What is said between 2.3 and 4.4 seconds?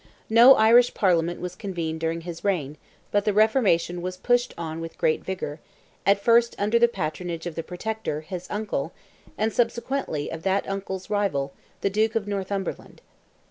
reign, but the Reformation was